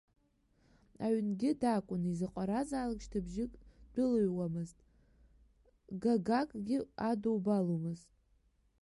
[1.05, 3.53] Аҩнгьы дагәан изаҟаразаалак шьҭыбжьык
[3.93, 4.77] дәылҩуамызт,
[6.01, 8.09] гагакгьы адубаломызт.